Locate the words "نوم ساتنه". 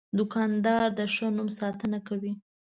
1.35-1.99